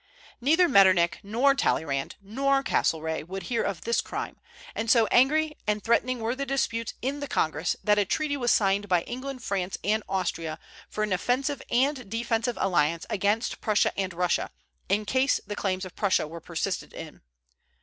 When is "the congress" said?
7.19-7.75